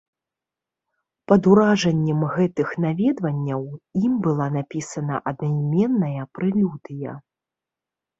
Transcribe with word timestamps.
Пад 1.31 1.41
уражаннем 1.51 2.21
гэтых 2.37 2.71
наведванняў 2.85 3.61
ім 4.07 4.13
была 4.29 4.47
напісана 4.55 5.15
аднайменная 5.33 6.23
прэлюдыя. 6.39 7.11